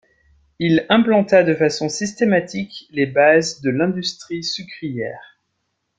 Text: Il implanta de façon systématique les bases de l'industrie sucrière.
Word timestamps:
Il 0.57 0.87
implanta 0.89 1.43
de 1.43 1.53
façon 1.53 1.87
systématique 1.87 2.87
les 2.89 3.05
bases 3.05 3.61
de 3.61 3.69
l'industrie 3.69 4.43
sucrière. 4.43 5.37